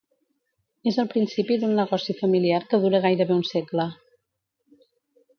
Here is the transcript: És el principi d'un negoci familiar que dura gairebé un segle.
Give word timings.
És 0.91 0.95
el 1.01 1.09
principi 1.09 1.57
d'un 1.63 1.75
negoci 1.79 2.15
familiar 2.21 2.61
que 2.71 2.79
dura 2.85 3.01
gairebé 3.03 3.35
un 3.35 3.43
segle. 3.53 3.85